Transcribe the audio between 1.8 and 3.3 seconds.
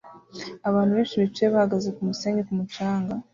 kumusenyi ku mucanga